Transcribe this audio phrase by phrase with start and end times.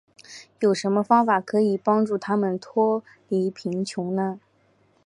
[0.61, 4.39] 有什么方法可以帮助他们脱离贫穷呢。